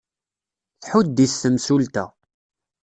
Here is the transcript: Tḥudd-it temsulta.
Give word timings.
Tḥudd-it 0.83 1.37
temsulta. 1.41 2.05